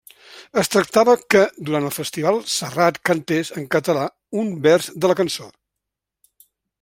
[0.59, 4.07] Es tractava que durant el festival Serrat cantés en català
[4.45, 5.47] un vers de la cançó.